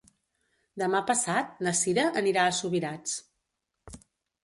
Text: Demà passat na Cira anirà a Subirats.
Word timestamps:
Demà 0.83 1.01
passat 1.11 1.63
na 1.69 1.75
Cira 1.83 2.09
anirà 2.25 2.49
a 2.49 2.57
Subirats. 2.65 3.97